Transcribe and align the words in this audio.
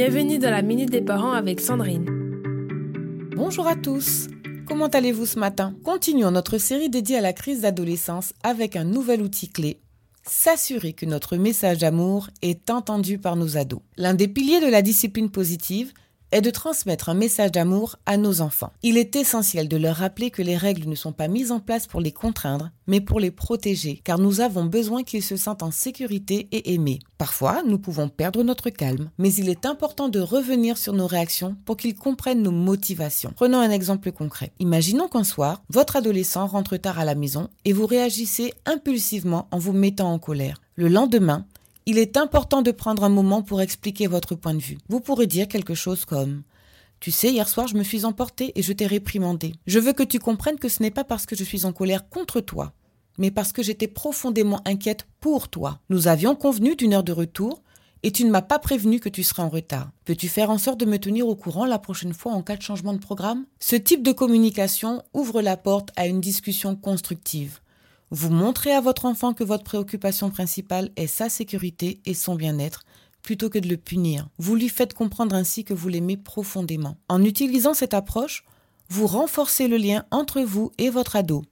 Bienvenue 0.00 0.38
dans 0.38 0.52
la 0.52 0.62
Minute 0.62 0.90
des 0.90 1.00
Parents 1.00 1.32
avec 1.32 1.60
Sandrine. 1.60 2.06
Bonjour 3.34 3.66
à 3.66 3.74
tous. 3.74 4.28
Comment 4.64 4.86
allez-vous 4.86 5.26
ce 5.26 5.40
matin? 5.40 5.74
Continuons 5.82 6.30
notre 6.30 6.58
série 6.58 6.88
dédiée 6.88 7.18
à 7.18 7.20
la 7.20 7.32
crise 7.32 7.62
d'adolescence 7.62 8.32
avec 8.44 8.76
un 8.76 8.84
nouvel 8.84 9.22
outil 9.22 9.48
clé. 9.48 9.80
S'assurer 10.22 10.92
que 10.92 11.04
notre 11.04 11.36
message 11.36 11.78
d'amour 11.78 12.28
est 12.42 12.70
entendu 12.70 13.18
par 13.18 13.34
nos 13.34 13.56
ados. 13.56 13.80
L'un 13.96 14.14
des 14.14 14.28
piliers 14.28 14.60
de 14.60 14.70
la 14.70 14.82
discipline 14.82 15.30
positive 15.30 15.92
est 16.32 16.40
de 16.40 16.50
transmettre 16.50 17.08
un 17.08 17.14
message 17.14 17.52
d'amour 17.52 17.96
à 18.06 18.16
nos 18.16 18.40
enfants. 18.40 18.72
Il 18.82 18.98
est 18.98 19.16
essentiel 19.16 19.68
de 19.68 19.76
leur 19.76 19.96
rappeler 19.96 20.30
que 20.30 20.42
les 20.42 20.56
règles 20.56 20.88
ne 20.88 20.94
sont 20.94 21.12
pas 21.12 21.28
mises 21.28 21.52
en 21.52 21.60
place 21.60 21.86
pour 21.86 22.00
les 22.00 22.12
contraindre, 22.12 22.70
mais 22.86 23.00
pour 23.00 23.20
les 23.20 23.30
protéger, 23.30 24.00
car 24.04 24.18
nous 24.18 24.40
avons 24.40 24.64
besoin 24.64 25.02
qu'ils 25.02 25.22
se 25.22 25.36
sentent 25.36 25.62
en 25.62 25.70
sécurité 25.70 26.48
et 26.52 26.74
aimés. 26.74 27.00
Parfois, 27.18 27.62
nous 27.66 27.78
pouvons 27.78 28.08
perdre 28.08 28.42
notre 28.42 28.70
calme, 28.70 29.10
mais 29.18 29.32
il 29.34 29.48
est 29.48 29.66
important 29.66 30.08
de 30.08 30.20
revenir 30.20 30.78
sur 30.78 30.92
nos 30.92 31.06
réactions 31.06 31.56
pour 31.64 31.76
qu'ils 31.76 31.94
comprennent 31.94 32.42
nos 32.42 32.52
motivations. 32.52 33.32
Prenons 33.34 33.58
un 33.58 33.70
exemple 33.70 34.12
concret. 34.12 34.52
Imaginons 34.58 35.08
qu'un 35.08 35.24
soir, 35.24 35.62
votre 35.68 35.96
adolescent 35.96 36.46
rentre 36.46 36.76
tard 36.76 36.98
à 36.98 37.04
la 37.04 37.14
maison 37.14 37.48
et 37.64 37.72
vous 37.72 37.86
réagissez 37.86 38.54
impulsivement 38.66 39.48
en 39.50 39.58
vous 39.58 39.72
mettant 39.72 40.12
en 40.12 40.18
colère. 40.18 40.60
Le 40.76 40.88
lendemain, 40.88 41.44
il 41.88 41.96
est 41.96 42.18
important 42.18 42.60
de 42.60 42.70
prendre 42.70 43.02
un 43.02 43.08
moment 43.08 43.40
pour 43.40 43.62
expliquer 43.62 44.08
votre 44.08 44.34
point 44.34 44.52
de 44.52 44.60
vue. 44.60 44.76
Vous 44.90 45.00
pourrez 45.00 45.26
dire 45.26 45.48
quelque 45.48 45.74
chose 45.74 46.04
comme 46.04 46.42
tu 47.00 47.10
sais, 47.10 47.30
hier 47.30 47.48
soir, 47.48 47.66
je 47.66 47.76
me 47.76 47.82
suis 47.82 48.04
emporté 48.04 48.52
et 48.56 48.62
je 48.62 48.74
t'ai 48.74 48.86
réprimandé. 48.86 49.54
Je 49.66 49.78
veux 49.78 49.94
que 49.94 50.02
tu 50.02 50.18
comprennes 50.18 50.58
que 50.58 50.68
ce 50.68 50.82
n'est 50.82 50.90
pas 50.90 51.04
parce 51.04 51.24
que 51.24 51.34
je 51.34 51.44
suis 51.44 51.64
en 51.64 51.72
colère 51.72 52.10
contre 52.10 52.40
toi, 52.40 52.74
mais 53.16 53.30
parce 53.30 53.52
que 53.52 53.62
j'étais 53.62 53.86
profondément 53.86 54.60
inquiète 54.66 55.06
pour 55.20 55.48
toi. 55.48 55.78
Nous 55.88 56.08
avions 56.08 56.34
convenu 56.34 56.76
d'une 56.76 56.92
heure 56.92 57.04
de 57.04 57.12
retour 57.12 57.62
et 58.02 58.10
tu 58.10 58.24
ne 58.24 58.30
m'as 58.30 58.42
pas 58.42 58.58
prévenu 58.58 59.00
que 59.00 59.08
tu 59.08 59.22
serais 59.22 59.42
en 59.42 59.48
retard. 59.48 59.90
Peux-tu 60.04 60.28
faire 60.28 60.50
en 60.50 60.58
sorte 60.58 60.80
de 60.80 60.86
me 60.86 60.98
tenir 60.98 61.26
au 61.26 61.36
courant 61.36 61.64
la 61.64 61.78
prochaine 61.78 62.12
fois 62.12 62.32
en 62.32 62.42
cas 62.42 62.56
de 62.56 62.62
changement 62.62 62.92
de 62.92 62.98
programme? 62.98 63.46
Ce 63.60 63.76
type 63.76 64.02
de 64.02 64.12
communication 64.12 65.02
ouvre 65.14 65.40
la 65.40 65.56
porte 65.56 65.90
à 65.96 66.06
une 66.06 66.20
discussion 66.20 66.76
constructive. 66.76 67.60
Vous 68.10 68.30
montrez 68.30 68.72
à 68.72 68.80
votre 68.80 69.04
enfant 69.04 69.34
que 69.34 69.44
votre 69.44 69.64
préoccupation 69.64 70.30
principale 70.30 70.90
est 70.96 71.06
sa 71.06 71.28
sécurité 71.28 72.00
et 72.06 72.14
son 72.14 72.36
bien-être, 72.36 72.84
plutôt 73.22 73.50
que 73.50 73.58
de 73.58 73.68
le 73.68 73.76
punir. 73.76 74.28
Vous 74.38 74.54
lui 74.54 74.68
faites 74.68 74.94
comprendre 74.94 75.34
ainsi 75.34 75.64
que 75.64 75.74
vous 75.74 75.88
l'aimez 75.88 76.16
profondément. 76.16 76.96
En 77.08 77.22
utilisant 77.22 77.74
cette 77.74 77.94
approche, 77.94 78.44
vous 78.88 79.06
renforcez 79.06 79.68
le 79.68 79.76
lien 79.76 80.04
entre 80.10 80.40
vous 80.40 80.72
et 80.78 80.88
votre 80.88 81.16
ado. 81.16 81.44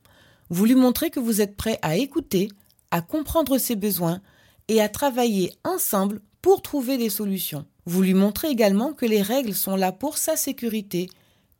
Vous 0.49 0.65
lui 0.65 0.75
montrez 0.75 1.11
que 1.11 1.21
vous 1.21 1.43
êtes 1.43 1.57
prêt 1.57 1.79
à 1.83 1.97
écouter, 1.97 2.49
à 2.91 3.03
comprendre 3.03 3.59
ses 3.59 3.77
besoins 3.77 4.21
et 4.69 4.81
à 4.81 4.89
travailler 4.89 5.53
ensemble 5.65 6.23
pour 6.41 6.63
trouver 6.63 6.97
des 6.97 7.11
solutions. 7.11 7.67
Vous 7.85 8.03
lui 8.03 8.15
montrez 8.15 8.49
également 8.49 8.95
que 8.95 9.05
les 9.07 9.21
règles 9.21 9.55
sont 9.55 9.77
là 9.77 9.93
pour 9.93 10.17
sa 10.17 10.37
sécurité 10.37 11.11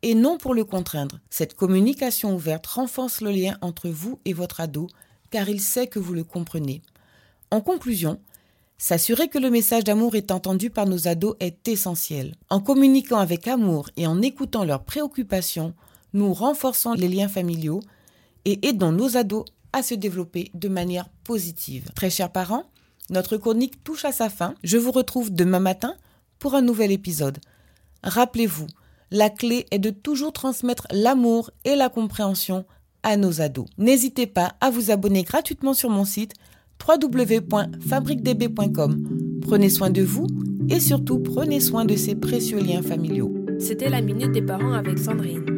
et 0.01 0.15
non 0.15 0.37
pour 0.37 0.53
le 0.53 0.63
contraindre. 0.63 1.19
Cette 1.29 1.55
communication 1.55 2.35
ouverte 2.35 2.67
renforce 2.67 3.21
le 3.21 3.31
lien 3.31 3.57
entre 3.61 3.89
vous 3.89 4.19
et 4.25 4.33
votre 4.33 4.59
ado 4.59 4.87
car 5.31 5.49
il 5.49 5.61
sait 5.61 5.87
que 5.87 5.99
vous 5.99 6.13
le 6.13 6.23
comprenez. 6.23 6.81
En 7.51 7.61
conclusion, 7.61 8.19
s'assurer 8.77 9.27
que 9.27 9.39
le 9.39 9.49
message 9.49 9.83
d'amour 9.83 10.15
est 10.15 10.31
entendu 10.31 10.69
par 10.69 10.85
nos 10.85 11.07
ados 11.07 11.35
est 11.39 11.67
essentiel. 11.67 12.35
En 12.49 12.59
communiquant 12.59 13.19
avec 13.19 13.47
amour 13.47 13.89
et 13.97 14.07
en 14.07 14.21
écoutant 14.21 14.63
leurs 14.63 14.83
préoccupations, 14.83 15.73
nous 16.13 16.33
renforçons 16.33 16.93
les 16.93 17.07
liens 17.07 17.27
familiaux 17.27 17.81
et 18.45 18.65
aidons 18.67 18.91
nos 18.91 19.17
ados 19.17 19.45
à 19.73 19.83
se 19.83 19.93
développer 19.93 20.51
de 20.53 20.69
manière 20.69 21.09
positive. 21.23 21.91
Très 21.95 22.09
chers 22.09 22.31
parents, 22.31 22.65
notre 23.09 23.37
chronique 23.37 23.83
touche 23.83 24.05
à 24.05 24.11
sa 24.11 24.29
fin. 24.29 24.55
Je 24.63 24.77
vous 24.77 24.91
retrouve 24.91 25.33
demain 25.33 25.59
matin 25.59 25.95
pour 26.39 26.55
un 26.55 26.61
nouvel 26.61 26.91
épisode. 26.91 27.39
Rappelez-vous, 28.03 28.67
la 29.11 29.29
clé 29.29 29.65
est 29.71 29.79
de 29.79 29.89
toujours 29.89 30.33
transmettre 30.33 30.87
l'amour 30.91 31.51
et 31.65 31.75
la 31.75 31.89
compréhension 31.89 32.65
à 33.03 33.17
nos 33.17 33.41
ados. 33.41 33.67
N'hésitez 33.77 34.27
pas 34.27 34.53
à 34.59 34.69
vous 34.69 34.91
abonner 34.91 35.23
gratuitement 35.23 35.73
sur 35.73 35.89
mon 35.89 36.05
site 36.05 36.33
www.fabriquedb.com. 36.85 39.39
Prenez 39.41 39.69
soin 39.69 39.89
de 39.89 40.03
vous 40.03 40.27
et 40.69 40.79
surtout 40.79 41.19
prenez 41.19 41.59
soin 41.59 41.83
de 41.85 41.95
ces 41.95 42.15
précieux 42.15 42.59
liens 42.59 42.81
familiaux. 42.81 43.33
C'était 43.59 43.89
la 43.89 44.01
minute 44.01 44.31
des 44.31 44.41
parents 44.41 44.73
avec 44.73 44.97
Sandrine. 44.99 45.56